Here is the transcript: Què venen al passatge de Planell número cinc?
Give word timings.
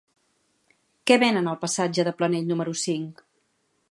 Què 1.11 1.17
venen 1.25 1.51
al 1.51 1.59
passatge 1.65 2.07
de 2.09 2.15
Planell 2.21 2.51
número 2.53 2.75
cinc? 2.87 3.25